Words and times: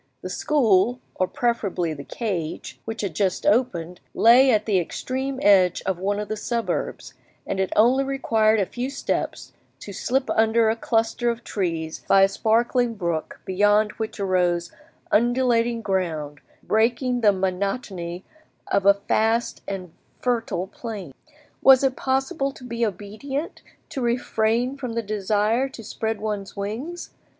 The 0.23 0.31
school, 0.31 0.99
or 1.13 1.27
preferably 1.27 1.93
the 1.93 2.03
cage, 2.03 2.79
which 2.85 3.01
had 3.01 3.13
just 3.13 3.45
opened, 3.45 3.99
lay 4.15 4.49
at 4.49 4.65
the 4.65 4.79
extreme 4.79 5.39
edge 5.43 5.83
of 5.85 5.99
one 5.99 6.19
of 6.19 6.27
the 6.27 6.35
suburbs, 6.35 7.13
and 7.45 7.59
it 7.59 7.71
only 7.75 8.03
required 8.03 8.59
a 8.59 8.65
few 8.65 8.89
steps 8.89 9.53
to 9.81 9.93
slip 9.93 10.27
under 10.31 10.71
a 10.71 10.75
cluster 10.75 11.29
of 11.29 11.43
trees 11.43 12.03
by 12.07 12.23
a 12.23 12.27
sparkling 12.27 12.95
brook 12.95 13.41
beyond 13.45 13.91
which 13.97 14.19
rose 14.19 14.71
undulating 15.11 15.83
ground, 15.83 16.41
breaking 16.63 17.21
the 17.21 17.31
monotony 17.31 18.25
of 18.71 18.87
a 18.87 18.99
vast 19.07 19.61
and 19.67 19.93
fertile 20.19 20.65
plain. 20.65 21.13
Was 21.61 21.83
it 21.83 21.95
possible 21.95 22.51
to 22.53 22.63
be 22.63 22.83
obedient, 22.83 23.61
to 23.89 24.01
refrain 24.01 24.77
from 24.77 24.93
the 24.93 25.03
desire 25.03 25.69
to 25.69 25.83
spread 25.83 26.19
one's 26.19 26.55
wings? 26.57 27.11